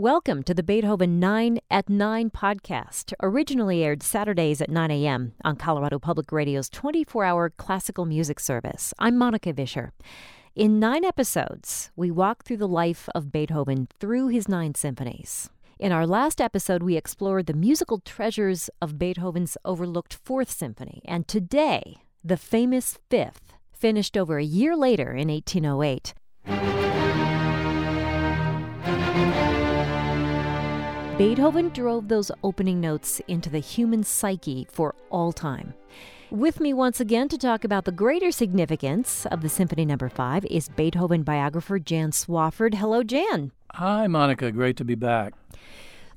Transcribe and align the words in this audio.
Welcome 0.00 0.44
to 0.44 0.54
the 0.54 0.62
Beethoven 0.62 1.20
9 1.20 1.58
at 1.70 1.90
9 1.90 2.30
podcast, 2.30 3.12
originally 3.22 3.84
aired 3.84 4.02
Saturdays 4.02 4.62
at 4.62 4.70
9 4.70 4.90
a.m. 4.90 5.34
on 5.44 5.56
Colorado 5.56 5.98
Public 5.98 6.32
Radio's 6.32 6.70
24 6.70 7.22
hour 7.22 7.50
classical 7.50 8.06
music 8.06 8.40
service. 8.40 8.94
I'm 8.98 9.18
Monica 9.18 9.52
Vischer. 9.52 9.92
In 10.56 10.80
nine 10.80 11.04
episodes, 11.04 11.90
we 11.96 12.10
walk 12.10 12.44
through 12.44 12.56
the 12.56 12.66
life 12.66 13.10
of 13.14 13.30
Beethoven 13.30 13.88
through 14.00 14.28
his 14.28 14.48
nine 14.48 14.74
symphonies. 14.74 15.50
In 15.78 15.92
our 15.92 16.06
last 16.06 16.40
episode, 16.40 16.82
we 16.82 16.96
explored 16.96 17.44
the 17.44 17.52
musical 17.52 17.98
treasures 17.98 18.70
of 18.80 18.98
Beethoven's 18.98 19.58
overlooked 19.66 20.14
Fourth 20.24 20.50
Symphony, 20.50 21.02
and 21.04 21.28
today, 21.28 21.98
the 22.24 22.38
famous 22.38 22.98
Fifth, 23.10 23.52
finished 23.70 24.16
over 24.16 24.38
a 24.38 24.44
year 24.44 24.74
later 24.74 25.14
in 25.14 25.28
1808. 25.28 26.14
Beethoven 31.20 31.68
drove 31.68 32.08
those 32.08 32.32
opening 32.42 32.80
notes 32.80 33.20
into 33.28 33.50
the 33.50 33.58
human 33.58 34.02
psyche 34.02 34.66
for 34.70 34.94
all 35.10 35.32
time. 35.32 35.74
With 36.30 36.60
me 36.60 36.72
once 36.72 36.98
again 36.98 37.28
to 37.28 37.36
talk 37.36 37.62
about 37.62 37.84
the 37.84 37.92
greater 37.92 38.30
significance 38.30 39.26
of 39.26 39.42
the 39.42 39.50
Symphony 39.50 39.84
Number 39.84 40.06
no. 40.06 40.14
5 40.14 40.46
is 40.46 40.70
Beethoven 40.70 41.22
biographer 41.22 41.78
Jan 41.78 42.12
Swafford. 42.12 42.76
Hello, 42.76 43.02
Jan. 43.02 43.52
Hi, 43.72 44.06
Monica. 44.06 44.50
Great 44.50 44.78
to 44.78 44.84
be 44.86 44.94
back. 44.94 45.34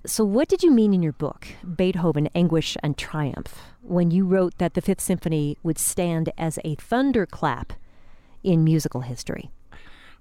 So, 0.05 0.23
what 0.23 0.47
did 0.47 0.63
you 0.63 0.71
mean 0.71 0.93
in 0.93 1.03
your 1.03 1.11
book, 1.11 1.47
Beethoven, 1.75 2.29
Anguish 2.33 2.77
and 2.81 2.97
Triumph, 2.97 3.57
when 3.81 4.09
you 4.09 4.25
wrote 4.25 4.57
that 4.57 4.73
the 4.73 4.81
Fifth 4.81 5.01
Symphony 5.01 5.57
would 5.63 5.79
stand 5.79 6.29
as 6.37 6.59
a 6.63 6.75
thunderclap 6.75 7.73
in 8.41 8.63
musical 8.63 9.01
history? 9.01 9.51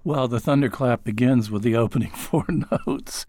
Well, 0.03 0.27
the 0.27 0.41
thunderclap 0.41 1.05
begins 1.05 1.49
with 1.49 1.63
the 1.63 1.77
opening 1.77 2.09
four 2.13 2.43
notes. 2.49 3.25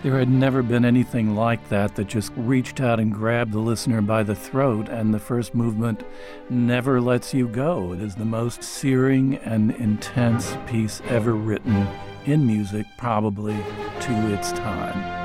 There 0.00 0.16
had 0.16 0.28
never 0.28 0.62
been 0.62 0.84
anything 0.84 1.34
like 1.34 1.68
that 1.70 1.96
that 1.96 2.06
just 2.06 2.32
reached 2.36 2.80
out 2.80 3.00
and 3.00 3.12
grabbed 3.12 3.52
the 3.52 3.58
listener 3.58 4.00
by 4.00 4.22
the 4.22 4.34
throat, 4.34 4.88
and 4.88 5.12
the 5.12 5.18
first 5.18 5.56
movement 5.56 6.04
never 6.48 7.00
lets 7.00 7.34
you 7.34 7.48
go. 7.48 7.92
It 7.92 8.00
is 8.00 8.14
the 8.14 8.24
most 8.24 8.62
searing 8.62 9.38
and 9.38 9.72
intense 9.72 10.56
piece 10.66 11.02
ever 11.08 11.32
written 11.32 11.88
in 12.26 12.46
music, 12.46 12.86
probably 12.96 13.56
to 14.00 14.32
its 14.32 14.52
time. 14.52 15.17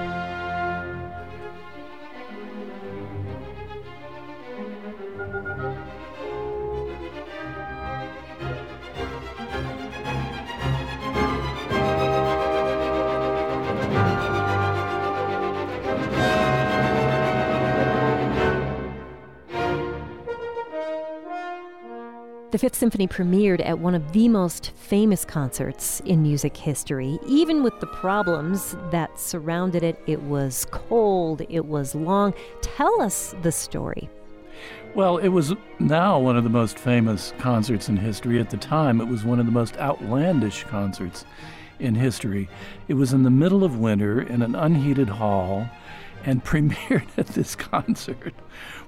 The 22.54 22.60
Fifth 22.60 22.76
Symphony 22.76 23.08
premiered 23.08 23.66
at 23.66 23.80
one 23.80 23.96
of 23.96 24.12
the 24.12 24.30
most 24.30 24.74
famous 24.76 25.26
concerts 25.26 26.02
in 26.02 26.22
music 26.22 26.56
history. 26.56 27.18
Even 27.26 27.64
with 27.64 27.80
the 27.80 27.88
problems 27.88 28.76
that 28.92 29.20
surrounded 29.20 29.82
it, 29.82 30.00
it 30.06 30.22
was 30.22 30.68
cold, 30.70 31.42
it 31.50 31.66
was 31.66 31.96
long. 31.96 32.32
Tell 32.62 33.02
us 33.02 33.34
the 33.42 33.52
story. 33.52 34.08
Well, 34.94 35.18
it 35.18 35.30
was 35.30 35.56
now 35.80 36.20
one 36.20 36.38
of 36.38 36.44
the 36.44 36.50
most 36.52 36.78
famous 36.78 37.34
concerts 37.40 37.90
in 37.90 37.98
history. 37.98 38.40
At 38.40 38.52
the 38.52 38.58
time, 38.58 39.02
it 39.02 39.08
was 39.08 39.26
one 39.26 39.40
of 39.40 39.48
the 39.48 39.52
most 39.52 39.76
outlandish 39.78 40.64
concerts 40.66 41.26
in 41.80 41.96
history. 41.96 42.50
It 42.88 42.94
was 42.94 43.14
in 43.14 43.24
the 43.24 43.32
middle 43.32 43.64
of 43.64 43.80
winter 43.80 44.22
in 44.22 44.44
an 44.44 44.54
unheated 44.54 45.10
hall 45.10 45.68
and 46.24 46.44
premiered 46.46 47.08
at 47.18 47.30
this 47.30 47.56
concert 47.56 48.36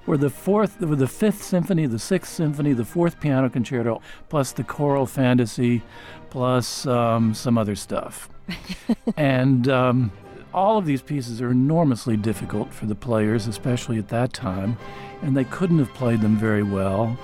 were 0.06 0.16
the 0.16 0.30
fourth, 0.30 0.80
were 0.80 0.96
the 0.96 1.08
fifth 1.08 1.42
symphony, 1.42 1.86
the 1.86 1.98
sixth 1.98 2.32
symphony, 2.32 2.72
the 2.72 2.84
fourth 2.84 3.20
piano 3.20 3.50
concerto, 3.50 4.00
plus 4.28 4.52
the 4.52 4.64
choral 4.64 5.06
fantasy, 5.06 5.82
plus 6.30 6.86
um, 6.86 7.34
some 7.34 7.58
other 7.58 7.74
stuff. 7.74 8.28
and 9.16 9.68
um, 9.68 10.12
all 10.54 10.78
of 10.78 10.86
these 10.86 11.02
pieces 11.02 11.42
are 11.42 11.50
enormously 11.50 12.16
difficult 12.16 12.72
for 12.72 12.86
the 12.86 12.94
players, 12.94 13.46
especially 13.46 13.98
at 13.98 14.08
that 14.08 14.32
time, 14.32 14.78
and 15.22 15.36
they 15.36 15.44
couldn't 15.44 15.78
have 15.78 15.92
played 15.94 16.20
them 16.20 16.36
very 16.36 16.62
well. 16.62 17.18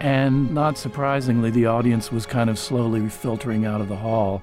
And 0.00 0.52
not 0.52 0.76
surprisingly, 0.76 1.50
the 1.50 1.66
audience 1.66 2.12
was 2.12 2.26
kind 2.26 2.50
of 2.50 2.58
slowly 2.58 3.08
filtering 3.08 3.64
out 3.64 3.80
of 3.80 3.88
the 3.88 3.96
hall 3.96 4.42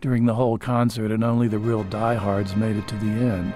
during 0.00 0.26
the 0.26 0.34
whole 0.34 0.58
concert, 0.58 1.10
and 1.10 1.24
only 1.24 1.48
the 1.48 1.58
real 1.58 1.84
diehards 1.84 2.54
made 2.56 2.76
it 2.76 2.86
to 2.88 2.96
the 2.96 3.06
end. 3.06 3.54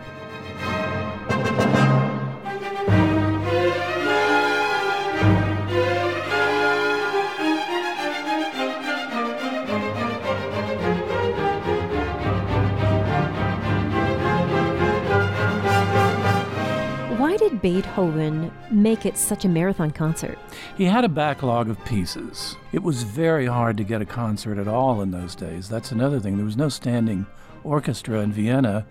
Beethoven 17.65 18.53
make 18.71 19.07
it 19.07 19.17
such 19.17 19.47
a 19.47 19.49
marathon 19.49 19.91
concert? 19.91 20.39
He 20.77 20.85
had 20.85 21.03
a 21.03 21.09
backlog 21.09 21.71
of 21.71 21.83
pieces. 21.87 22.57
It 22.73 22.83
was 22.83 23.05
very 23.05 23.47
hard 23.47 23.79
to 23.79 23.85
get 23.85 24.03
a 24.03 24.05
concert 24.05 24.59
at 24.59 24.69
all 24.69 25.01
in 25.01 25.13
those 25.13 25.35
days. 25.35 25.67
That's 25.67 25.91
another 25.91 26.21
thing. 26.21 26.37
There 26.37 26.45
was 26.45 26.59
no 26.59 26.69
standing 26.69 27.25
orchestra 27.63 28.21
in 28.21 28.35
Vienna. 28.35 28.85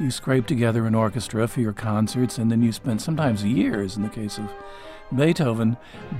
You 0.00 0.10
scraped 0.10 0.48
together 0.48 0.86
an 0.86 0.94
orchestra 0.96 1.46
for 1.46 1.60
your 1.60 1.72
concerts, 1.72 2.36
and 2.36 2.50
then 2.50 2.64
you 2.64 2.72
spent 2.72 3.00
sometimes 3.00 3.44
years, 3.44 3.96
in 3.96 4.02
the 4.02 4.08
case 4.08 4.38
of 4.38 4.52
Beethoven, 5.14 5.76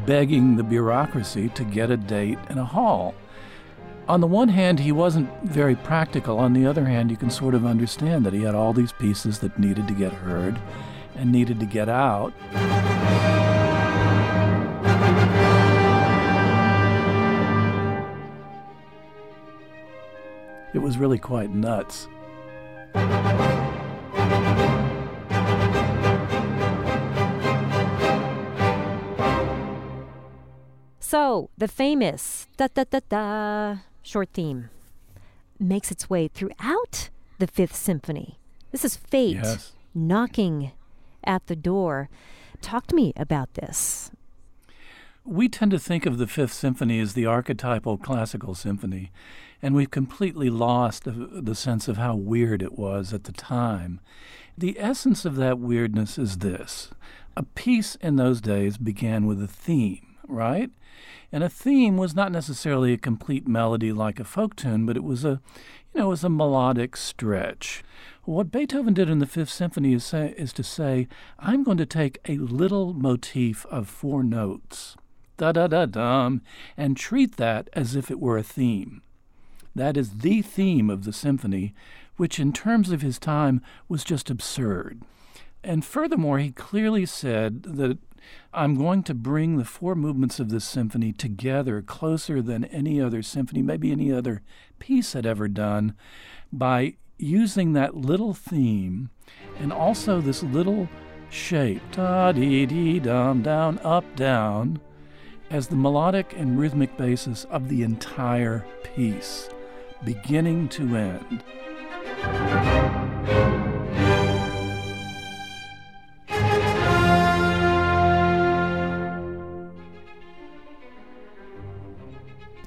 begging 0.06 0.54
the 0.54 0.62
bureaucracy 0.62 1.48
to 1.56 1.64
get 1.64 1.90
a 1.90 1.96
date 1.96 2.38
in 2.48 2.58
a 2.58 2.64
hall. 2.64 3.16
On 4.08 4.20
the 4.20 4.28
one 4.28 4.50
hand, 4.50 4.78
he 4.78 4.92
wasn't 4.92 5.28
very 5.42 5.74
practical. 5.74 6.38
On 6.38 6.52
the 6.52 6.66
other 6.66 6.84
hand, 6.84 7.10
you 7.10 7.16
can 7.16 7.30
sort 7.30 7.56
of 7.56 7.66
understand 7.66 8.24
that 8.24 8.32
he 8.32 8.44
had 8.44 8.54
all 8.54 8.72
these 8.72 8.92
pieces 8.92 9.40
that 9.40 9.58
needed 9.58 9.88
to 9.88 9.92
get 9.94 10.12
heard 10.12 10.60
and 11.16 11.32
needed 11.32 11.58
to 11.60 11.66
get 11.66 11.88
out. 11.88 12.32
It 20.74 20.82
was 20.82 20.98
really 20.98 21.18
quite 21.18 21.50
nuts. 21.50 22.06
So, 31.00 31.50
the 31.56 31.68
famous 31.68 32.46
da 32.58 32.66
da 32.74 32.84
da 32.84 33.00
da 33.08 33.76
short 34.02 34.28
theme 34.34 34.68
makes 35.58 35.90
its 35.90 36.10
way 36.10 36.28
throughout 36.28 37.08
the 37.38 37.46
Fifth 37.46 37.74
Symphony. 37.74 38.38
This 38.70 38.84
is 38.84 38.96
fate 38.96 39.36
yes. 39.36 39.72
knocking 39.94 40.72
at 41.26 41.46
the 41.46 41.56
door. 41.56 42.08
Talk 42.60 42.86
to 42.88 42.94
me 42.94 43.12
about 43.16 43.54
this. 43.54 44.10
We 45.24 45.48
tend 45.48 45.72
to 45.72 45.78
think 45.78 46.06
of 46.06 46.18
the 46.18 46.28
Fifth 46.28 46.52
Symphony 46.52 47.00
as 47.00 47.14
the 47.14 47.26
archetypal 47.26 47.98
classical 47.98 48.54
symphony, 48.54 49.10
and 49.60 49.74
we've 49.74 49.90
completely 49.90 50.50
lost 50.50 51.02
the 51.04 51.54
sense 51.54 51.88
of 51.88 51.96
how 51.96 52.14
weird 52.14 52.62
it 52.62 52.78
was 52.78 53.12
at 53.12 53.24
the 53.24 53.32
time. 53.32 54.00
The 54.56 54.76
essence 54.78 55.24
of 55.24 55.36
that 55.36 55.58
weirdness 55.58 56.16
is 56.16 56.38
this 56.38 56.90
a 57.36 57.42
piece 57.42 57.96
in 57.96 58.16
those 58.16 58.40
days 58.40 58.78
began 58.78 59.26
with 59.26 59.42
a 59.42 59.48
theme, 59.48 60.16
right? 60.26 60.70
And 61.32 61.42
a 61.42 61.50
theme 61.50 61.96
was 61.96 62.14
not 62.14 62.32
necessarily 62.32 62.92
a 62.92 62.98
complete 62.98 63.46
melody 63.46 63.92
like 63.92 64.18
a 64.18 64.24
folk 64.24 64.56
tune, 64.56 64.86
but 64.86 64.96
it 64.96 65.04
was 65.04 65.24
a, 65.24 65.40
you 65.92 66.00
know, 66.00 66.06
it 66.06 66.10
was 66.10 66.24
a 66.24 66.30
melodic 66.30 66.96
stretch. 66.96 67.82
What 68.26 68.50
Beethoven 68.50 68.92
did 68.92 69.08
in 69.08 69.20
the 69.20 69.26
Fifth 69.26 69.50
Symphony 69.50 69.92
is, 69.92 70.04
say, 70.04 70.34
is 70.36 70.52
to 70.54 70.64
say, 70.64 71.06
I'm 71.38 71.62
going 71.62 71.76
to 71.76 71.86
take 71.86 72.18
a 72.28 72.38
little 72.38 72.92
motif 72.92 73.64
of 73.66 73.88
four 73.88 74.24
notes, 74.24 74.96
da 75.36 75.52
da 75.52 75.68
da 75.68 75.86
dum, 75.86 76.42
and 76.76 76.96
treat 76.96 77.36
that 77.36 77.70
as 77.72 77.94
if 77.94 78.10
it 78.10 78.18
were 78.18 78.36
a 78.36 78.42
theme. 78.42 79.00
That 79.76 79.96
is 79.96 80.18
the 80.18 80.42
theme 80.42 80.90
of 80.90 81.04
the 81.04 81.12
symphony, 81.12 81.72
which 82.16 82.40
in 82.40 82.52
terms 82.52 82.90
of 82.90 83.00
his 83.00 83.20
time 83.20 83.62
was 83.88 84.02
just 84.02 84.28
absurd. 84.28 85.02
And 85.62 85.84
furthermore, 85.84 86.40
he 86.40 86.50
clearly 86.50 87.06
said 87.06 87.62
that 87.62 87.98
I'm 88.52 88.74
going 88.74 89.04
to 89.04 89.14
bring 89.14 89.56
the 89.56 89.64
four 89.64 89.94
movements 89.94 90.40
of 90.40 90.48
this 90.48 90.64
symphony 90.64 91.12
together 91.12 91.80
closer 91.80 92.42
than 92.42 92.64
any 92.64 93.00
other 93.00 93.22
symphony, 93.22 93.62
maybe 93.62 93.92
any 93.92 94.10
other 94.10 94.42
piece 94.80 95.12
had 95.12 95.26
ever 95.26 95.46
done, 95.46 95.94
by 96.52 96.96
using 97.18 97.72
that 97.72 97.96
little 97.96 98.34
theme 98.34 99.10
and 99.58 99.72
also 99.72 100.20
this 100.20 100.42
little 100.42 100.88
shape, 101.30 101.82
da 101.92 102.32
dee 102.32 102.66
dee 102.66 102.98
dum, 103.00 103.42
down, 103.42 103.78
up, 103.80 104.04
down, 104.16 104.80
as 105.50 105.68
the 105.68 105.76
melodic 105.76 106.34
and 106.36 106.58
rhythmic 106.58 106.96
basis 106.96 107.44
of 107.44 107.68
the 107.68 107.82
entire 107.82 108.64
piece. 108.94 109.48
beginning 110.04 110.68
to 110.68 110.96
end. 110.96 111.42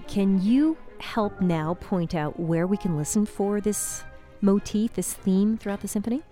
Can 0.08 0.42
you 0.42 0.76
help 1.00 1.40
now 1.40 1.76
point 1.76 2.16
out 2.16 2.38
where 2.40 2.68
we 2.68 2.76
can 2.76 2.98
listen 2.98 3.26
for 3.26 3.62
this 3.62 4.04
motif, 4.42 4.94
this 4.94 5.14
theme 5.14 5.58
throughout 5.58 5.82
the 5.82 5.88
symphony? 5.88 6.24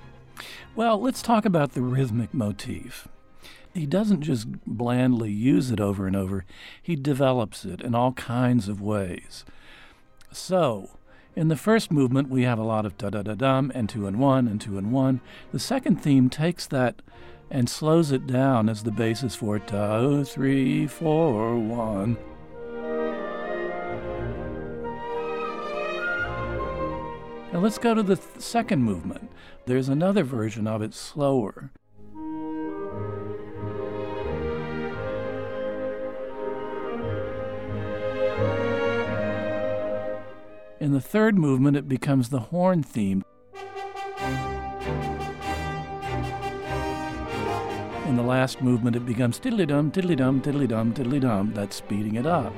Well, 0.75 1.01
let's 1.01 1.21
talk 1.21 1.45
about 1.45 1.74
the 1.74 1.81
rhythmic 1.81 2.33
motif. 2.33 3.07
He 3.74 3.86
doesn't 3.86 4.21
just 4.21 4.48
blandly 4.65 5.31
use 5.31 5.71
it 5.71 5.80
over 5.80 6.07
and 6.07 6.15
over, 6.15 6.45
he 6.81 6.95
develops 6.95 7.65
it 7.65 7.81
in 7.81 7.94
all 7.94 8.13
kinds 8.13 8.68
of 8.68 8.81
ways. 8.81 9.45
So, 10.31 10.98
in 11.36 11.50
the 11.50 11.56
first 11.56 11.92
movement, 11.92 12.30
we 12.30 12.44
have 12.44 12.57
a 12.57 12.63
lot 12.63 12.86
of 12.86 12.98
da 12.98 13.12
da 13.12 13.21
da 13.21 13.36
dum 13.36 13.71
and 13.75 13.88
two 13.88 14.07
and 14.07 14.19
one 14.19 14.48
and 14.48 14.59
two 14.59 14.77
and 14.77 14.92
one. 14.92 15.21
The 15.51 15.59
second 15.59 16.01
theme 16.01 16.30
takes 16.30 16.65
that 16.68 17.01
and 17.51 17.69
slows 17.69 18.12
it 18.12 18.27
down 18.27 18.68
as 18.68 18.83
the 18.83 18.92
basis 18.92 19.36
for 19.36 19.59
two, 19.59 20.24
three, 20.25 20.88
four, 20.88 21.57
one. 21.57 22.18
Now 27.57 27.63
let's 27.63 27.80
go 27.80 27.95
to 27.95 28.04
the 28.04 28.15
th- 28.15 28.39
second 28.39 28.83
movement. 28.83 29.31
There's 29.65 29.89
another 29.89 30.24
version 30.24 30.68
of 30.68 30.83
it 30.83 30.94
slower. 30.94 31.71
In 40.80 40.92
the 40.92 41.01
third 41.01 41.36
movement, 41.36 41.75
it 41.75 41.89
becomes 41.89 42.30
the 42.30 42.42
horn 42.42 42.83
theme. 42.83 43.24
In 48.06 48.15
the 48.15 48.21
last 48.21 48.62
movement, 48.62 48.95
it 48.95 49.04
becomes 49.04 49.39
tiddly 49.39 49.65
dum, 49.65 49.89
tiddly 49.89 50.15
dum, 50.15 50.42
tiddly 50.42 50.68
dum, 50.68 50.94
tiddly 50.94 51.19
dum. 51.19 51.54
That's 51.56 51.77
speeding 51.77 52.18
it 52.18 52.27
up. 52.27 52.54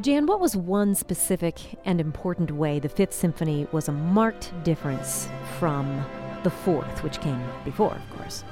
Jan, 0.00 0.26
what 0.26 0.38
was 0.38 0.54
one 0.54 0.94
specific 0.94 1.58
and 1.84 2.00
important 2.00 2.52
way 2.52 2.78
the 2.78 2.88
Fifth 2.88 3.12
Symphony 3.12 3.66
was 3.72 3.88
a 3.88 3.92
marked 3.92 4.52
difference 4.62 5.28
from 5.58 6.04
the 6.44 6.50
Fourth, 6.50 7.02
which 7.02 7.20
came 7.20 7.42
before, 7.64 7.94
of 7.96 8.16
course? 8.16 8.44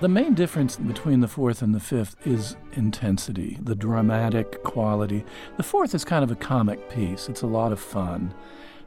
The 0.00 0.08
main 0.08 0.34
difference 0.34 0.76
between 0.76 1.20
the 1.20 1.26
fourth 1.26 1.62
and 1.62 1.74
the 1.74 1.80
fifth 1.80 2.16
is 2.26 2.54
intensity, 2.74 3.58
the 3.62 3.74
dramatic 3.74 4.62
quality. 4.62 5.24
The 5.56 5.62
fourth 5.62 5.94
is 5.94 6.04
kind 6.04 6.22
of 6.22 6.30
a 6.30 6.36
comic 6.36 6.90
piece, 6.90 7.30
it's 7.30 7.42
a 7.42 7.46
lot 7.46 7.72
of 7.72 7.80
fun. 7.80 8.34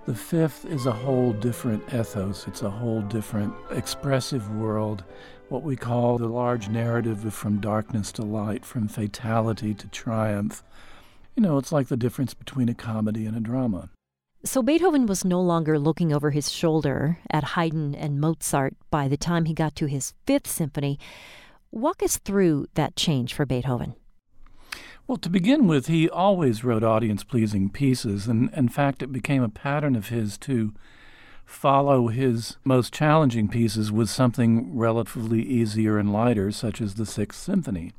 The 0.05 0.15
fifth 0.15 0.65
is 0.65 0.85
a 0.85 0.91
whole 0.91 1.33
different 1.33 1.91
ethos, 1.91 2.47
it's 2.47 2.61
a 2.61 2.69
whole 2.69 3.01
different 3.01 3.55
expressive 3.71 4.55
world, 4.55 5.03
what 5.49 5.63
we 5.63 5.75
call 5.75 6.19
the 6.19 6.27
large 6.27 6.69
narrative 6.69 7.33
from 7.33 7.59
darkness 7.59 8.11
to 8.13 8.21
light, 8.21 8.65
from 8.65 8.87
fatality 8.87 9.73
to 9.73 9.87
triumph. 9.87 10.63
You 11.35 11.43
know, 11.43 11.57
it's 11.57 11.71
like 11.71 11.87
the 11.87 11.97
difference 11.97 12.33
between 12.33 12.69
a 12.69 12.73
comedy 12.73 13.25
and 13.25 13.35
a 13.35 13.39
drama. 13.39 13.89
So 14.43 14.63
Beethoven 14.63 15.05
was 15.05 15.23
no 15.23 15.39
longer 15.39 15.77
looking 15.77 16.11
over 16.11 16.31
his 16.31 16.51
shoulder 16.51 17.19
at 17.29 17.43
Haydn 17.43 17.93
and 17.93 18.19
Mozart 18.19 18.75
by 18.89 19.07
the 19.07 19.17
time 19.17 19.45
he 19.45 19.53
got 19.53 19.75
to 19.75 19.85
his 19.85 20.13
Fifth 20.25 20.47
Symphony. 20.47 20.97
Walk 21.71 22.01
us 22.01 22.17
through 22.17 22.67
that 22.73 22.95
change 22.95 23.33
for 23.33 23.45
Beethoven. 23.45 23.93
Well, 25.07 25.17
to 25.17 25.29
begin 25.29 25.67
with, 25.67 25.87
he 25.87 26.09
always 26.09 26.63
wrote 26.63 26.83
audience 26.83 27.23
pleasing 27.23 27.69
pieces, 27.69 28.27
and 28.27 28.51
in 28.53 28.69
fact, 28.69 29.03
it 29.03 29.11
became 29.11 29.43
a 29.43 29.49
pattern 29.49 29.95
of 29.95 30.09
his 30.09 30.37
to 30.39 30.73
follow 31.45 32.07
his 32.07 32.57
most 32.63 32.93
challenging 32.93 33.47
pieces 33.47 33.91
with 33.91 34.09
something 34.09 34.75
relatively 34.75 35.41
easier 35.41 35.97
and 35.97 36.13
lighter, 36.13 36.51
such 36.51 36.81
as 36.81 36.95
the 36.95 37.05
Sixth 37.05 37.39
Symphony. 37.41 37.91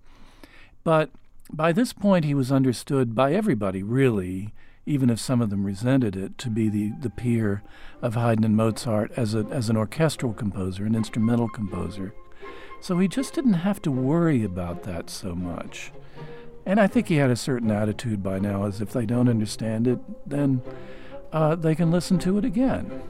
But 0.85 1.11
by 1.51 1.73
this 1.73 1.93
point, 1.93 2.25
he 2.25 2.35
was 2.35 2.53
understood 2.53 3.15
by 3.15 3.33
everybody, 3.33 3.83
really, 3.83 4.55
even 4.87 5.11
if 5.11 5.21
some 5.21 5.41
of 5.41 5.51
them 5.51 5.65
resented 5.65 6.17
it, 6.17 6.39
to 6.39 6.51
be 6.51 6.69
the, 6.69 6.93
the 7.01 7.11
peer 7.11 7.63
of 8.01 8.15
Haydn 8.15 8.45
and 8.45 8.57
Mozart 8.57 9.13
as, 9.17 9.35
a, 9.35 9.47
as 9.51 9.69
an 9.69 9.77
orchestral 9.77 10.33
composer, 10.33 10.85
an 10.85 10.95
instrumental 10.95 11.49
composer. 11.49 12.15
So 12.81 12.99
he 12.99 13.07
just 13.07 13.35
didn't 13.35 13.53
have 13.55 13.81
to 13.83 13.91
worry 13.91 14.43
about 14.43 14.83
that 14.85 15.09
so 15.09 15.35
much. 15.35 15.93
And 16.67 16.81
I 16.81 16.87
think 16.87 17.09
he 17.09 17.17
had 17.17 17.31
a 17.31 17.37
certain 17.37 17.71
attitude 17.71 18.23
by 18.23 18.39
now, 18.39 18.65
as 18.65 18.81
if 18.81 18.93
they 18.93 19.07
don't 19.07 19.29
understand 19.29 19.87
it, 19.87 19.99
then 20.29 20.63
uh, 21.33 21.55
they 21.55 21.75
can 21.75 21.91
listen 21.91 22.19
to 22.21 22.39
it 22.39 22.45
again. 22.45 23.03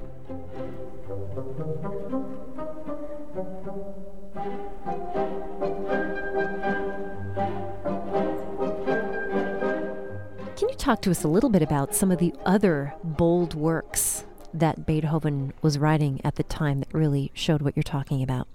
Talk 10.83 11.01
to 11.01 11.13
us 11.13 11.23
a 11.23 11.29
little 11.29 11.49
bit 11.49 11.63
about 11.63 11.95
some 11.95 12.11
of 12.11 12.19
the 12.19 12.35
other 12.45 12.93
bold 13.05 13.55
works 13.55 14.25
that 14.53 14.85
Beethoven 14.85 15.53
was 15.63 15.79
writing 15.79 16.21
at 16.25 16.35
the 16.35 16.43
time 16.43 16.81
that 16.81 16.93
really 16.93 17.31
showed 17.35 17.63
what 17.63 17.77
you're 17.77 17.85
talking 17.85 18.21
about? 18.21 18.49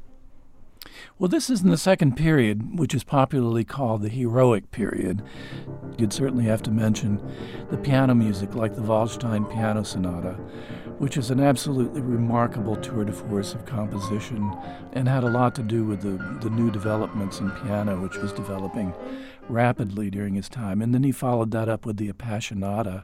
Well, 1.18 1.30
this 1.30 1.50
is 1.50 1.62
in 1.62 1.70
the 1.70 1.78
second 1.78 2.18
period, 2.18 2.78
which 2.78 2.94
is 2.94 3.04
popularly 3.04 3.64
called 3.64 4.02
the 4.02 4.10
heroic 4.10 4.72
period. 4.72 5.24
You'd 5.98 6.14
certainly 6.14 6.46
have 6.46 6.62
to 6.64 6.72
mention 6.72 7.22
the 7.70 7.78
piano 7.78 8.14
music, 8.14 8.56
like 8.56 8.76
the 8.76 8.82
Waldstein 8.82 9.52
Piano 9.52 9.84
Sonata, 9.84 10.34
which 10.98 11.18
is 11.18 11.32
an 11.32 11.40
absolutely 11.40 12.02
remarkable 12.02 12.76
tour 12.76 13.06
de 13.06 13.14
force 13.14 13.54
of 13.54 13.66
composition 13.66 14.54
and 14.94 15.08
had 15.08 15.24
a 15.24 15.30
lot 15.30 15.56
to 15.56 15.64
do 15.64 15.86
with 15.86 16.02
the, 16.02 16.18
the 16.42 16.50
new 16.50 16.72
developments 16.72 17.40
in 17.40 17.52
piano, 17.52 18.02
which 18.02 18.18
was 18.18 18.34
developing 18.34 18.94
rapidly 19.50 20.10
during 20.10 20.36
his 20.36 20.50
time. 20.50 20.82
And 20.82 20.94
then 20.94 21.04
he 21.04 21.12
followed 21.12 21.52
that 21.52 21.70
up 21.70 21.86
with 21.86 21.98
the 21.98 22.12
Appassionata. 22.12 23.04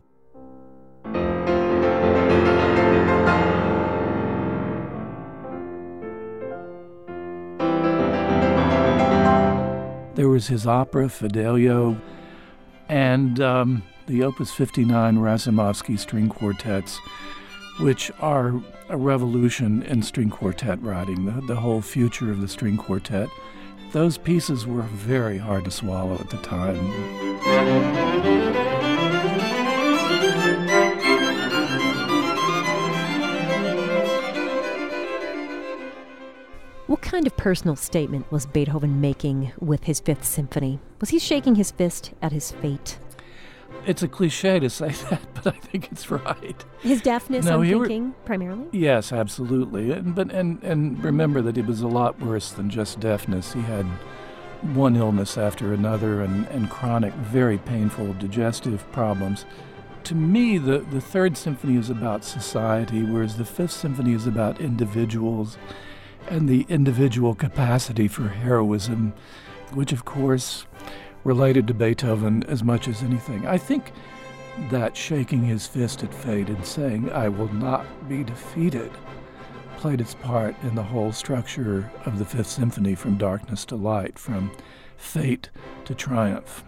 There 10.15 10.29
was 10.29 10.47
his 10.47 10.67
opera, 10.67 11.09
Fidelio, 11.09 11.99
and 12.87 13.39
um, 13.39 13.83
the 14.07 14.23
Opus 14.23 14.51
59 14.51 15.17
Razumovsky 15.17 15.97
string 15.97 16.29
quartets, 16.29 16.99
which 17.79 18.11
are 18.19 18.61
a 18.89 18.97
revolution 18.97 19.81
in 19.83 20.03
string 20.03 20.29
quartet 20.29 20.81
writing, 20.81 21.25
the, 21.25 21.41
the 21.47 21.55
whole 21.55 21.81
future 21.81 22.31
of 22.31 22.41
the 22.41 22.47
string 22.47 22.77
quartet 22.77 23.27
those 23.93 24.17
pieces 24.17 24.65
were 24.65 24.81
very 24.81 25.37
hard 25.37 25.63
to 25.63 25.71
swallow 25.71 26.15
at 26.15 26.29
the 26.31 26.37
time. 26.37 26.77
What 36.87 37.01
kind 37.01 37.27
of 37.27 37.37
personal 37.37 37.75
statement 37.75 38.31
was 38.31 38.47
Beethoven 38.47 38.99
making 38.99 39.51
with 39.59 39.83
his 39.83 39.99
Fifth 39.99 40.25
Symphony? 40.25 40.79
Was 40.99 41.09
he 41.09 41.19
shaking 41.19 41.53
his 41.53 41.69
fist 41.69 42.13
at 42.19 42.31
his 42.31 42.51
fate? 42.51 42.97
It's 43.85 44.01
a 44.01 44.07
cliche 44.07 44.59
to 44.59 44.69
say 44.69 44.89
that, 45.09 45.21
but 45.33 45.47
I 45.47 45.57
think 45.57 45.91
it's 45.91 46.09
right. 46.09 46.65
His 46.81 47.01
deafness, 47.01 47.45
no, 47.45 47.61
I'm 47.61 47.69
thinking, 47.69 48.09
were, 48.09 48.15
primarily? 48.25 48.65
Yes, 48.71 49.11
absolutely. 49.11 49.91
And, 49.91 50.15
but 50.15 50.31
and, 50.31 50.63
and 50.63 51.03
remember 51.03 51.41
that 51.41 51.57
it 51.57 51.65
was 51.65 51.81
a 51.81 51.87
lot 51.87 52.19
worse 52.19 52.51
than 52.51 52.69
just 52.69 52.99
deafness. 52.99 53.53
He 53.53 53.61
had 53.61 53.85
one 54.73 54.95
illness 54.95 55.37
after 55.37 55.73
another 55.73 56.21
and, 56.21 56.47
and 56.47 56.69
chronic, 56.69 57.13
very 57.13 57.57
painful 57.57 58.13
digestive 58.13 58.89
problems. 58.91 59.45
To 60.05 60.15
me, 60.15 60.57
the, 60.57 60.79
the 60.79 61.01
Third 61.01 61.37
Symphony 61.37 61.77
is 61.77 61.89
about 61.89 62.23
society, 62.23 63.03
whereas 63.03 63.37
the 63.37 63.45
Fifth 63.45 63.71
Symphony 63.71 64.13
is 64.13 64.27
about 64.27 64.59
individuals 64.59 65.57
and 66.29 66.47
the 66.47 66.65
individual 66.69 67.35
capacity 67.35 68.07
for 68.07 68.29
heroism, 68.29 69.13
which, 69.73 69.91
of 69.91 70.05
course, 70.05 70.65
related 71.23 71.67
to 71.67 71.73
Beethoven 71.73 72.43
as 72.43 72.63
much 72.63 72.87
as 72.87 73.03
anything. 73.03 73.47
I 73.47 73.57
think 73.57 73.91
that 74.69 74.95
shaking 74.95 75.43
his 75.43 75.65
fist 75.65 76.03
at 76.03 76.13
fate 76.13 76.49
and 76.49 76.65
saying, 76.65 77.11
I 77.11 77.29
will 77.29 77.51
not 77.53 77.85
be 78.07 78.23
defeated, 78.23 78.91
played 79.77 80.01
its 80.01 80.13
part 80.15 80.55
in 80.63 80.75
the 80.75 80.83
whole 80.83 81.11
structure 81.11 81.91
of 82.05 82.19
the 82.19 82.25
Fifth 82.25 82.49
Symphony 82.49 82.95
from 82.95 83.17
darkness 83.17 83.65
to 83.65 83.75
light, 83.75 84.19
from 84.19 84.51
fate 84.95 85.49
to 85.85 85.95
triumph. 85.95 86.63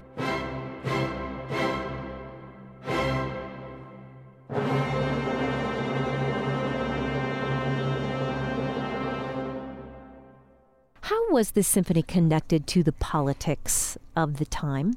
Was 11.36 11.52
this 11.52 11.68
symphony 11.68 12.02
connected 12.02 12.66
to 12.66 12.82
the 12.82 12.94
politics 12.94 13.98
of 14.16 14.38
the 14.38 14.46
time? 14.46 14.94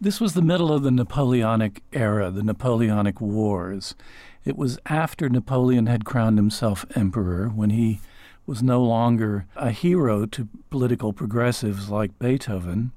This 0.00 0.20
was 0.20 0.34
the 0.34 0.40
middle 0.40 0.72
of 0.72 0.84
the 0.84 0.92
Napoleonic 0.92 1.82
era, 1.92 2.30
the 2.30 2.44
Napoleonic 2.44 3.20
Wars. 3.20 3.96
It 4.44 4.56
was 4.56 4.78
after 4.86 5.28
Napoleon 5.28 5.88
had 5.88 6.04
crowned 6.04 6.38
himself 6.38 6.86
emperor, 6.94 7.48
when 7.48 7.70
he 7.70 7.98
was 8.46 8.62
no 8.62 8.80
longer 8.80 9.46
a 9.56 9.72
hero 9.72 10.26
to 10.26 10.48
political 10.70 11.12
progressives 11.12 11.90
like 11.90 12.16
Beethoven. 12.20 12.92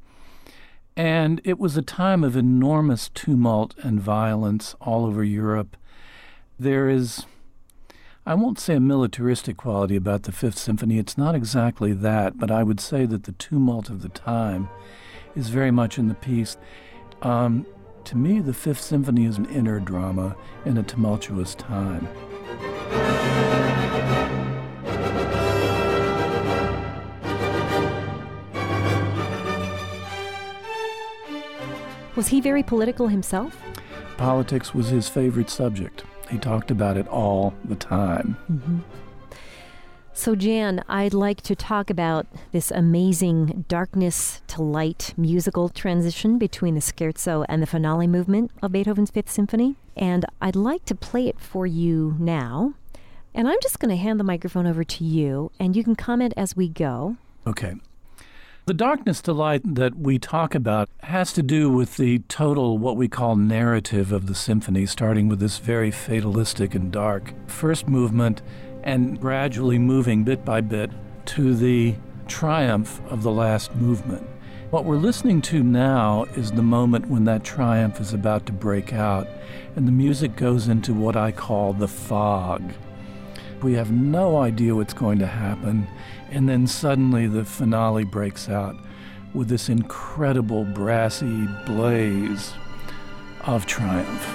And 0.95 1.41
it 1.43 1.57
was 1.57 1.77
a 1.77 1.81
time 1.81 2.23
of 2.23 2.38
enormous 2.38 3.09
tumult 3.09 3.73
and 3.81 4.00
violence 4.00 4.75
all 4.81 5.03
over 5.03 5.23
Europe. 5.23 5.75
There 6.59 6.88
is, 6.89 7.25
I 8.23 8.35
won't 8.35 8.59
say 8.59 8.75
a 8.75 8.79
militaristic 8.79 9.57
quality 9.57 9.95
about 9.95 10.23
the 10.23 10.31
Fifth 10.31 10.59
Symphony, 10.59 10.99
it's 10.99 11.17
not 11.17 11.33
exactly 11.33 11.91
that, 11.91 12.37
but 12.37 12.51
I 12.51 12.61
would 12.61 12.79
say 12.79 13.07
that 13.07 13.23
the 13.23 13.31
tumult 13.31 13.89
of 13.89 14.03
the 14.03 14.09
time 14.09 14.69
is 15.35 15.49
very 15.49 15.71
much 15.71 15.97
in 15.97 16.07
the 16.07 16.13
piece. 16.13 16.55
Um, 17.23 17.65
to 18.03 18.15
me, 18.15 18.39
the 18.39 18.53
Fifth 18.53 18.81
Symphony 18.81 19.25
is 19.25 19.39
an 19.39 19.45
inner 19.45 19.79
drama 19.79 20.35
in 20.65 20.77
a 20.77 20.83
tumultuous 20.83 21.55
time. 21.55 22.07
Was 32.15 32.27
he 32.27 32.39
very 32.39 32.61
political 32.61 33.07
himself? 33.07 33.59
Politics 34.17 34.75
was 34.75 34.89
his 34.89 35.09
favorite 35.09 35.49
subject. 35.49 36.03
He 36.31 36.38
talked 36.38 36.71
about 36.71 36.95
it 36.95 37.07
all 37.09 37.53
the 37.65 37.75
time. 37.75 38.38
Mm-hmm. 38.50 38.79
So, 40.13 40.35
Jan, 40.35 40.83
I'd 40.88 41.13
like 41.13 41.41
to 41.41 41.55
talk 41.55 41.89
about 41.89 42.25
this 42.51 42.71
amazing 42.71 43.65
darkness 43.67 44.41
to 44.47 44.61
light 44.61 45.13
musical 45.17 45.67
transition 45.69 46.38
between 46.38 46.75
the 46.75 46.81
scherzo 46.81 47.45
and 47.50 47.61
the 47.61 47.67
finale 47.67 48.07
movement 48.07 48.51
of 48.61 48.71
Beethoven's 48.71 49.11
Fifth 49.11 49.29
Symphony. 49.29 49.75
And 49.97 50.25
I'd 50.41 50.55
like 50.55 50.85
to 50.85 50.95
play 50.95 51.27
it 51.27 51.39
for 51.39 51.67
you 51.67 52.15
now. 52.17 52.75
And 53.33 53.47
I'm 53.47 53.59
just 53.61 53.79
going 53.79 53.89
to 53.89 54.01
hand 54.01 54.19
the 54.19 54.25
microphone 54.25 54.67
over 54.67 54.83
to 54.83 55.03
you, 55.03 55.51
and 55.59 55.75
you 55.75 55.83
can 55.83 55.95
comment 55.95 56.33
as 56.38 56.55
we 56.55 56.69
go. 56.69 57.17
Okay. 57.47 57.75
The 58.67 58.75
darkness 58.75 59.23
to 59.23 59.33
light 59.33 59.63
that 59.73 59.97
we 59.97 60.19
talk 60.19 60.53
about 60.53 60.87
has 60.99 61.33
to 61.33 61.41
do 61.41 61.71
with 61.71 61.97
the 61.97 62.19
total, 62.29 62.77
what 62.77 62.95
we 62.95 63.07
call 63.07 63.35
narrative 63.35 64.11
of 64.11 64.27
the 64.27 64.35
symphony, 64.35 64.85
starting 64.85 65.27
with 65.27 65.39
this 65.39 65.57
very 65.57 65.89
fatalistic 65.89 66.75
and 66.75 66.91
dark 66.91 67.33
first 67.47 67.87
movement 67.87 68.43
and 68.83 69.19
gradually 69.19 69.79
moving 69.79 70.23
bit 70.23 70.45
by 70.45 70.61
bit 70.61 70.91
to 71.25 71.55
the 71.55 71.95
triumph 72.27 73.01
of 73.09 73.23
the 73.23 73.31
last 73.31 73.75
movement. 73.75 74.27
What 74.69 74.85
we're 74.85 74.97
listening 74.97 75.41
to 75.43 75.63
now 75.63 76.25
is 76.35 76.51
the 76.51 76.61
moment 76.61 77.07
when 77.07 77.23
that 77.23 77.43
triumph 77.43 77.99
is 77.99 78.13
about 78.13 78.45
to 78.45 78.53
break 78.53 78.93
out, 78.93 79.27
and 79.75 79.87
the 79.87 79.91
music 79.91 80.35
goes 80.35 80.67
into 80.67 80.93
what 80.93 81.15
I 81.15 81.31
call 81.31 81.73
the 81.73 81.87
fog. 81.87 82.61
We 83.63 83.73
have 83.73 83.91
no 83.91 84.37
idea 84.37 84.75
what's 84.75 84.93
going 84.93 85.17
to 85.19 85.27
happen, 85.27 85.87
and 86.31 86.47
then 86.47 86.65
suddenly 86.65 87.27
the 87.27 87.43
finale 87.43 88.05
breaks 88.05 88.50
out 88.50 88.75
with 89.33 89.50
this 89.50 89.69
incredible 89.69 90.63
brassy 90.63 91.47
blaze 91.65 92.53
of 93.41 93.65
triumph. 93.65 94.27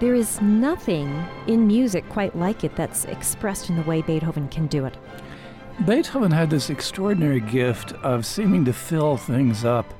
There 0.00 0.14
is 0.14 0.40
nothing 0.40 1.24
in 1.48 1.66
music 1.66 2.08
quite 2.08 2.36
like 2.36 2.62
it 2.62 2.76
that's 2.76 3.04
expressed 3.06 3.68
in 3.68 3.76
the 3.76 3.82
way 3.82 4.02
Beethoven 4.02 4.48
can 4.48 4.68
do 4.68 4.84
it. 4.84 4.96
Beethoven 5.84 6.30
had 6.30 6.50
this 6.50 6.70
extraordinary 6.70 7.40
gift 7.40 7.92
of 7.94 8.24
seeming 8.26 8.64
to 8.64 8.72
fill 8.72 9.16
things 9.16 9.64
up 9.64 9.92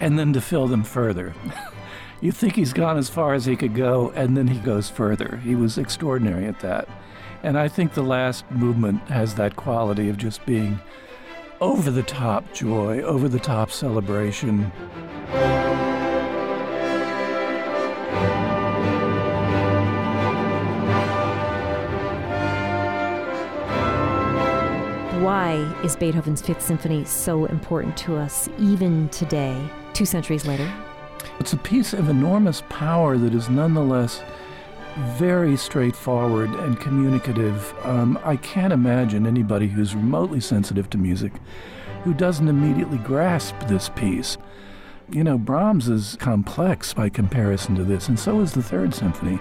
and 0.00 0.18
then 0.18 0.32
to 0.32 0.40
fill 0.40 0.66
them 0.68 0.82
further. 0.84 1.34
you 2.20 2.32
think 2.32 2.54
he's 2.54 2.72
gone 2.72 2.98
as 2.98 3.08
far 3.08 3.32
as 3.32 3.46
he 3.46 3.56
could 3.56 3.74
go, 3.74 4.10
and 4.14 4.36
then 4.36 4.48
he 4.48 4.58
goes 4.58 4.90
further. 4.90 5.40
He 5.42 5.54
was 5.54 5.78
extraordinary 5.78 6.46
at 6.46 6.60
that. 6.60 6.88
And 7.42 7.58
I 7.58 7.68
think 7.68 7.94
the 7.94 8.02
last 8.02 8.50
movement 8.50 9.00
has 9.08 9.34
that 9.36 9.56
quality 9.56 10.10
of 10.10 10.18
just 10.18 10.44
being 10.44 10.78
over 11.62 11.90
the 11.90 12.02
top 12.02 12.52
joy, 12.52 13.00
over 13.00 13.28
the 13.28 13.38
top 13.38 13.70
celebration. 13.70 14.64
Why 25.22 25.54
is 25.82 25.96
Beethoven's 25.96 26.42
Fifth 26.42 26.60
Symphony 26.60 27.04
so 27.04 27.46
important 27.46 27.96
to 27.98 28.16
us 28.16 28.48
even 28.58 29.08
today, 29.08 29.58
two 29.94 30.04
centuries 30.04 30.44
later? 30.44 30.70
It's 31.40 31.54
a 31.54 31.56
piece 31.56 31.94
of 31.94 32.10
enormous 32.10 32.62
power 32.68 33.16
that 33.16 33.34
is 33.34 33.48
nonetheless 33.48 34.22
very 35.16 35.56
straightforward 35.56 36.50
and 36.50 36.78
communicative. 36.78 37.74
Um, 37.82 38.18
I 38.22 38.36
can't 38.36 38.74
imagine 38.74 39.26
anybody 39.26 39.66
who's 39.66 39.94
remotely 39.94 40.40
sensitive 40.40 40.90
to 40.90 40.98
music 40.98 41.32
who 42.04 42.12
doesn't 42.12 42.48
immediately 42.48 42.98
grasp 42.98 43.54
this 43.68 43.88
piece. 43.88 44.36
You 45.10 45.24
know, 45.24 45.38
Brahms 45.38 45.88
is 45.88 46.16
complex 46.20 46.92
by 46.92 47.08
comparison 47.08 47.74
to 47.76 47.84
this, 47.84 48.06
and 48.06 48.18
so 48.18 48.40
is 48.40 48.52
the 48.52 48.62
Third 48.62 48.94
Symphony. 48.94 49.38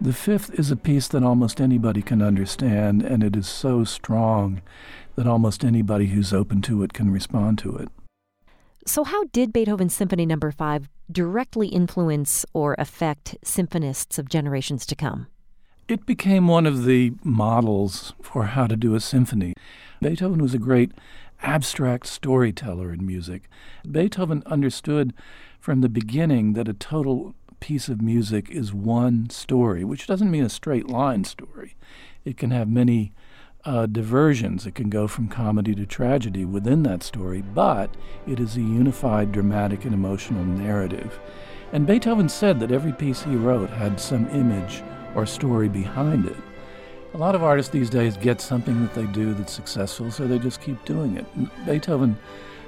The 0.00 0.14
fifth 0.14 0.58
is 0.58 0.70
a 0.70 0.76
piece 0.76 1.06
that 1.08 1.22
almost 1.22 1.60
anybody 1.60 2.00
can 2.00 2.22
understand, 2.22 3.02
and 3.02 3.22
it 3.22 3.36
is 3.36 3.46
so 3.46 3.84
strong 3.84 4.62
that 5.16 5.26
almost 5.26 5.64
anybody 5.64 6.06
who's 6.06 6.32
open 6.32 6.62
to 6.62 6.82
it 6.82 6.94
can 6.94 7.12
respond 7.12 7.58
to 7.58 7.76
it. 7.76 7.90
So, 8.86 9.04
how 9.04 9.24
did 9.24 9.52
Beethoven's 9.52 9.94
Symphony 9.94 10.24
no. 10.26 10.38
5 10.38 10.88
directly 11.12 11.68
influence 11.68 12.46
or 12.54 12.74
affect 12.78 13.36
symphonists 13.44 14.18
of 14.18 14.28
generations 14.28 14.86
to 14.86 14.94
come? 14.94 15.26
It 15.88 16.06
became 16.06 16.48
one 16.48 16.66
of 16.66 16.84
the 16.84 17.12
models 17.22 18.14
for 18.22 18.44
how 18.44 18.66
to 18.68 18.76
do 18.76 18.94
a 18.94 19.00
symphony. 19.00 19.54
Beethoven 20.00 20.40
was 20.40 20.54
a 20.54 20.58
great 20.58 20.92
abstract 21.42 22.06
storyteller 22.06 22.92
in 22.92 23.06
music. 23.06 23.48
Beethoven 23.90 24.42
understood 24.46 25.12
from 25.58 25.80
the 25.80 25.88
beginning 25.88 26.52
that 26.54 26.68
a 26.68 26.74
total 26.74 27.34
piece 27.58 27.88
of 27.88 28.00
music 28.00 28.48
is 28.50 28.72
one 28.72 29.28
story, 29.30 29.84
which 29.84 30.06
doesn't 30.06 30.30
mean 30.30 30.44
a 30.44 30.48
straight 30.48 30.88
line 30.88 31.24
story. 31.24 31.76
It 32.24 32.36
can 32.36 32.50
have 32.50 32.68
many 32.68 33.12
uh, 33.64 33.86
diversions. 33.86 34.66
It 34.66 34.74
can 34.74 34.90
go 34.90 35.06
from 35.06 35.28
comedy 35.28 35.74
to 35.74 35.86
tragedy 35.86 36.44
within 36.44 36.82
that 36.84 37.02
story, 37.02 37.42
but 37.42 37.94
it 38.26 38.40
is 38.40 38.56
a 38.56 38.62
unified 38.62 39.32
dramatic 39.32 39.84
and 39.84 39.94
emotional 39.94 40.44
narrative. 40.44 41.18
And 41.72 41.86
Beethoven 41.86 42.28
said 42.28 42.58
that 42.60 42.72
every 42.72 42.92
piece 42.92 43.22
he 43.22 43.36
wrote 43.36 43.70
had 43.70 44.00
some 44.00 44.28
image 44.30 44.82
or 45.14 45.26
story 45.26 45.68
behind 45.68 46.26
it. 46.26 46.36
A 47.14 47.18
lot 47.18 47.34
of 47.34 47.42
artists 47.42 47.72
these 47.72 47.90
days 47.90 48.16
get 48.16 48.40
something 48.40 48.80
that 48.82 48.94
they 48.94 49.06
do 49.06 49.34
that's 49.34 49.52
successful, 49.52 50.10
so 50.10 50.26
they 50.26 50.38
just 50.38 50.60
keep 50.60 50.84
doing 50.84 51.16
it. 51.16 51.26
Beethoven 51.66 52.16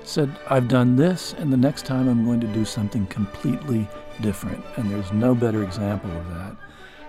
said, 0.05 0.31
I've 0.49 0.69
done 0.69 0.97
this, 0.97 1.33
and 1.35 1.53
the 1.53 1.57
next 1.57 1.87
time 1.87 2.09
I'm 2.09 2.25
going 2.25 2.41
to 2.41 2.49
do 2.49 2.65
something 2.65 3.07
completely 3.07 3.89
different. 4.21 4.65
And 4.77 4.91
there's 4.91 5.13
no 5.13 5.35
better 5.35 5.63
example 5.63 6.11
of 6.11 6.29
that 6.31 6.57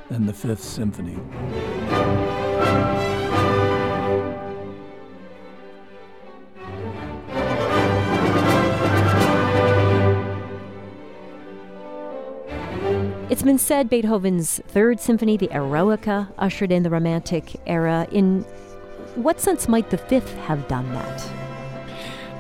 than 0.10 0.28
the 0.28 0.34
Fifth 0.34 0.64
Symphony. 0.64 1.18
It's 13.44 13.50
been 13.50 13.60
said 13.60 13.90
Beethoven's 13.90 14.62
Third 14.70 15.02
Symphony, 15.02 15.36
the 15.36 15.50
Eroica, 15.50 16.32
ushered 16.38 16.72
in 16.72 16.84
the 16.84 16.90
Romantic 16.90 17.60
era. 17.68 18.08
In 18.10 18.44
what 19.16 19.42
sense 19.42 19.68
might 19.68 19.90
the 19.90 19.98
Fifth 19.98 20.34
have 20.46 20.66
done 20.70 20.90
that? 20.94 21.30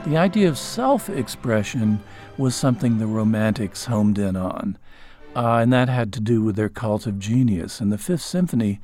The 0.05 0.15
idea 0.15 0.47
of 0.47 0.57
self 0.57 1.09
expression 1.09 2.01
was 2.37 2.55
something 2.55 2.99
the 2.99 3.05
Romantics 3.05 3.83
homed 3.83 4.17
in 4.17 4.37
on. 4.37 4.77
Uh, 5.35 5.57
and 5.57 5.73
that 5.73 5.89
had 5.89 6.13
to 6.13 6.21
do 6.21 6.41
with 6.41 6.55
their 6.55 6.69
cult 6.69 7.05
of 7.05 7.19
genius. 7.19 7.81
And 7.81 7.91
the 7.91 7.97
Fifth 7.97 8.21
Symphony 8.21 8.79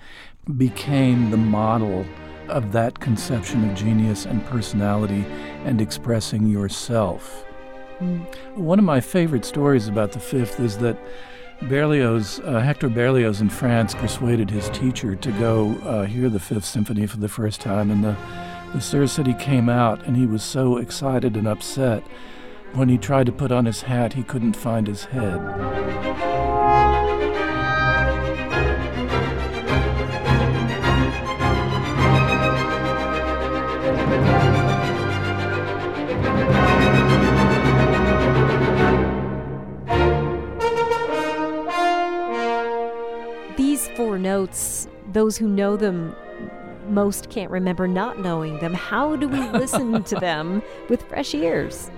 became 0.57 1.31
the 1.31 1.38
model 1.38 2.05
of 2.49 2.73
that 2.73 2.99
conception 2.99 3.69
of 3.69 3.77
genius 3.77 4.25
and 4.25 4.45
personality 4.47 5.25
and 5.63 5.79
expressing 5.79 6.47
yourself. 6.47 7.45
Mm. 8.01 8.57
One 8.57 8.77
of 8.77 8.83
my 8.83 8.99
favorite 8.99 9.45
stories 9.45 9.88
about 9.88 10.11
the 10.11 10.19
Fifth 10.19 10.59
is 10.59 10.79
that 10.79 10.97
Berlioz, 11.63 12.39
uh, 12.39 12.59
Hector 12.59 12.89
Berlioz 12.89 13.41
in 13.41 13.49
France, 13.49 13.93
persuaded 13.93 14.49
his 14.49 14.69
teacher 14.69 15.15
to 15.15 15.31
go 15.33 15.75
uh, 15.83 16.05
hear 16.05 16.29
the 16.29 16.39
Fifth 16.39 16.65
Symphony 16.65 17.05
for 17.05 17.17
the 17.17 17.27
first 17.27 17.59
time, 17.59 17.91
and 17.91 18.03
the, 18.03 18.15
Le 18.73 18.81
Sueur 18.81 19.07
said 19.07 19.25
he 19.25 19.33
came 19.33 19.67
out 19.67 20.05
and 20.05 20.15
he 20.15 20.25
was 20.25 20.43
so 20.43 20.77
excited 20.77 21.35
and 21.35 21.47
upset. 21.47 22.03
When 22.73 22.87
he 22.87 22.97
tried 22.99 23.25
to 23.25 23.31
put 23.31 23.51
on 23.51 23.65
his 23.65 23.81
hat, 23.81 24.13
he 24.13 24.23
couldn't 24.23 24.55
find 24.55 24.87
his 24.87 25.05
head. 25.05 26.28
Those 45.13 45.37
who 45.37 45.47
know 45.47 45.75
them 45.75 46.15
most 46.87 47.29
can't 47.29 47.51
remember 47.51 47.87
not 47.87 48.19
knowing 48.19 48.59
them. 48.59 48.73
How 48.73 49.15
do 49.15 49.27
we 49.27 49.39
listen 49.49 50.03
to 50.03 50.15
them 50.15 50.61
with 50.89 51.03
fresh 51.03 51.33
ears? 51.33 51.91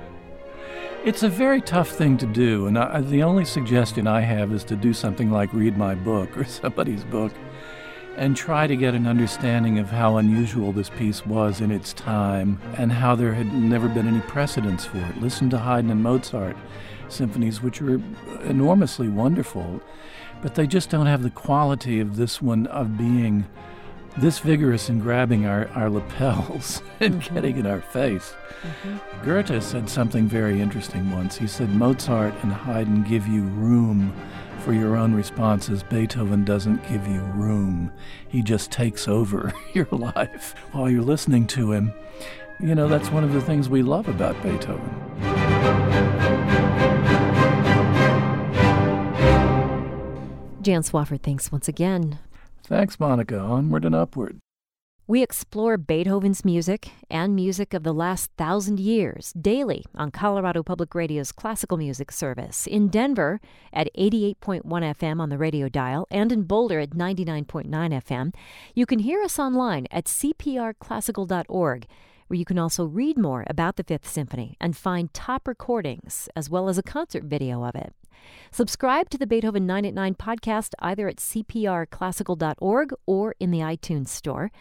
It's 1.03 1.23
a 1.23 1.29
very 1.29 1.61
tough 1.61 1.89
thing 1.89 2.17
to 2.19 2.27
do, 2.27 2.67
and 2.67 2.77
I, 2.77 3.01
the 3.01 3.23
only 3.23 3.43
suggestion 3.43 4.05
I 4.05 4.21
have 4.21 4.51
is 4.51 4.63
to 4.65 4.75
do 4.75 4.93
something 4.93 5.31
like 5.31 5.51
read 5.51 5.75
my 5.75 5.95
book 5.95 6.37
or 6.37 6.43
somebody's 6.45 7.03
book 7.03 7.31
and 8.17 8.35
try 8.35 8.67
to 8.67 8.75
get 8.75 8.93
an 8.93 9.07
understanding 9.07 9.79
of 9.79 9.89
how 9.89 10.17
unusual 10.17 10.71
this 10.71 10.89
piece 10.89 11.25
was 11.25 11.61
in 11.61 11.71
its 11.71 11.93
time 11.93 12.61
and 12.77 12.91
how 12.91 13.15
there 13.15 13.33
had 13.33 13.51
never 13.53 13.87
been 13.87 14.07
any 14.07 14.19
precedents 14.21 14.85
for 14.85 14.97
it. 14.97 15.21
Listen 15.21 15.49
to 15.49 15.57
Haydn 15.57 15.89
and 15.89 16.03
Mozart 16.03 16.57
symphonies, 17.07 17.61
which 17.61 17.81
were 17.81 18.01
enormously 18.43 19.09
wonderful, 19.09 19.81
but 20.41 20.55
they 20.55 20.67
just 20.67 20.89
don't 20.89 21.05
have 21.05 21.23
the 21.23 21.29
quality 21.29 21.99
of 21.99 22.15
this 22.15 22.41
one 22.41 22.67
of 22.67 22.97
being 22.97 23.45
this 24.17 24.39
vigorous 24.39 24.89
in 24.89 24.99
grabbing 24.99 25.45
our, 25.45 25.67
our 25.69 25.89
lapels 25.89 26.81
and 26.99 27.21
mm-hmm. 27.21 27.33
getting 27.33 27.57
in 27.57 27.65
our 27.65 27.81
face. 27.81 28.33
Mm-hmm. 28.61 29.25
Goethe 29.25 29.63
said 29.63 29.89
something 29.89 30.27
very 30.27 30.59
interesting 30.59 31.11
once. 31.11 31.37
He 31.37 31.47
said, 31.47 31.69
Mozart 31.69 32.33
and 32.43 32.51
Haydn 32.51 33.03
give 33.03 33.27
you 33.27 33.43
room 33.43 34.13
for 34.59 34.73
your 34.73 34.95
own 34.95 35.13
responses. 35.13 35.81
Beethoven 35.83 36.43
doesn't 36.43 36.87
give 36.87 37.07
you 37.07 37.21
room, 37.21 37.91
he 38.27 38.41
just 38.41 38.71
takes 38.71 39.07
over 39.07 39.53
your 39.73 39.87
life 39.91 40.55
while 40.71 40.89
you're 40.89 41.01
listening 41.01 41.47
to 41.47 41.71
him. 41.71 41.93
You 42.59 42.75
know, 42.75 42.87
that's 42.87 43.09
one 43.09 43.23
of 43.23 43.33
the 43.33 43.41
things 43.41 43.69
we 43.69 43.81
love 43.81 44.07
about 44.07 44.41
Beethoven. 44.43 46.30
Jan 50.61 50.83
Swafford, 50.83 51.21
thanks 51.21 51.51
once 51.51 51.67
again. 51.67 52.19
Thanks, 52.63 52.99
Monica. 52.99 53.39
Onward 53.39 53.85
and 53.85 53.95
upward. 53.95 54.37
We 55.07 55.23
explore 55.23 55.75
Beethoven's 55.77 56.45
music 56.45 56.91
and 57.09 57.35
music 57.35 57.73
of 57.73 57.83
the 57.83 57.93
last 57.93 58.31
thousand 58.37 58.79
years 58.79 59.33
daily 59.33 59.83
on 59.93 60.11
Colorado 60.11 60.63
Public 60.63 60.95
Radio's 60.95 61.33
classical 61.33 61.75
music 61.77 62.13
service 62.13 62.65
in 62.65 62.87
Denver 62.87 63.41
at 63.73 63.89
88.1 63.97 64.63
FM 64.63 65.19
on 65.19 65.29
the 65.29 65.37
radio 65.37 65.67
dial 65.67 66.07
and 66.09 66.31
in 66.31 66.43
Boulder 66.43 66.79
at 66.79 66.91
99.9 66.91 67.65
FM. 67.67 68.33
You 68.73 68.85
can 68.85 68.99
hear 68.99 69.21
us 69.21 69.37
online 69.37 69.87
at 69.91 70.05
cprclassical.org, 70.05 71.87
where 72.27 72.37
you 72.37 72.45
can 72.45 72.59
also 72.59 72.85
read 72.85 73.17
more 73.17 73.43
about 73.47 73.75
the 73.75 73.83
Fifth 73.83 74.07
Symphony 74.07 74.55
and 74.61 74.77
find 74.77 75.13
top 75.13 75.45
recordings 75.45 76.29
as 76.37 76.49
well 76.49 76.69
as 76.69 76.77
a 76.77 76.83
concert 76.83 77.25
video 77.25 77.65
of 77.65 77.75
it. 77.75 77.93
Subscribe 78.51 79.09
to 79.09 79.17
the 79.17 79.27
Beethoven 79.27 79.65
9 79.65 79.85
at 79.85 79.93
9 79.93 80.15
podcast 80.15 80.73
either 80.79 81.07
at 81.07 81.17
cprclassical.org 81.17 82.93
or 83.05 83.35
in 83.39 83.51
the 83.51 83.59
iTunes 83.59 84.09
Store. 84.09 84.51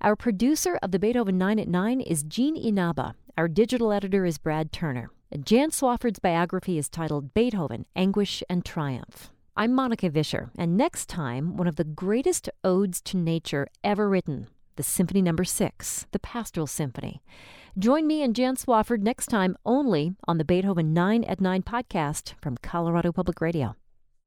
Our 0.00 0.16
producer 0.16 0.78
of 0.82 0.90
the 0.90 0.98
Beethoven 0.98 1.38
9 1.38 1.58
at 1.58 1.68
9 1.68 2.00
is 2.00 2.22
Jean 2.22 2.56
Inaba. 2.56 3.14
Our 3.38 3.48
digital 3.48 3.92
editor 3.92 4.24
is 4.24 4.38
Brad 4.38 4.72
Turner. 4.72 5.10
Jan 5.42 5.70
Swafford's 5.70 6.18
biography 6.18 6.78
is 6.78 6.88
titled 6.88 7.34
Beethoven 7.34 7.86
Anguish 7.94 8.42
and 8.48 8.64
Triumph. 8.64 9.30
I'm 9.56 9.72
Monica 9.72 10.10
Vischer, 10.10 10.50
and 10.58 10.76
next 10.76 11.08
time, 11.08 11.56
one 11.56 11.66
of 11.66 11.76
the 11.76 11.84
greatest 11.84 12.50
odes 12.62 13.00
to 13.02 13.16
nature 13.16 13.68
ever 13.82 14.08
written, 14.08 14.48
the 14.76 14.82
Symphony 14.82 15.22
Number 15.22 15.42
no. 15.42 15.46
6, 15.46 16.06
the 16.12 16.18
Pastoral 16.18 16.66
Symphony. 16.66 17.22
Join 17.78 18.06
me 18.06 18.22
and 18.22 18.34
Jan 18.34 18.56
Swafford 18.56 19.00
next 19.00 19.26
time 19.26 19.56
only 19.66 20.14
on 20.26 20.38
the 20.38 20.44
Beethoven 20.44 20.94
9 20.94 21.24
at 21.24 21.40
9 21.40 21.62
podcast 21.62 22.34
from 22.40 22.56
Colorado 22.62 23.12
Public 23.12 23.40
Radio. 23.40 23.76